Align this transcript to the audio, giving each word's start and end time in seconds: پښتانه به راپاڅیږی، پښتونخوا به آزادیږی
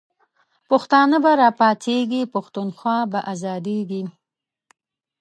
پښتانه 0.69 1.17
به 1.23 1.31
راپاڅیږی، 1.41 2.21
پښتونخوا 2.33 2.97
به 3.11 3.19
آزادیږی 3.33 4.03